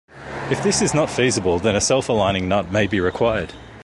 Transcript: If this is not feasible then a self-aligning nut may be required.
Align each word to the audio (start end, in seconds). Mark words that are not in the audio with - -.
If 0.49 0.63
this 0.63 0.81
is 0.81 0.95
not 0.95 1.11
feasible 1.11 1.59
then 1.59 1.75
a 1.75 1.79
self-aligning 1.79 2.47
nut 2.49 2.71
may 2.71 2.87
be 2.87 2.99
required. 2.99 3.53